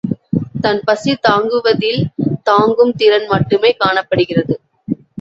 [0.61, 2.01] தன் பசி தாங்குவதில்
[2.43, 4.55] தாங்கும் திறன் மட்டுமே காணப்படுகிறது.